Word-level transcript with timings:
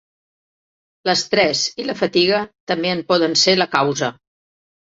L'estrès 1.09 1.61
i 1.83 1.85
la 1.91 1.97
fatiga 2.01 2.41
també 2.73 2.93
en 2.97 3.05
poder 3.13 3.31
ser 3.45 3.57
la 3.63 3.71
causa. 3.79 4.13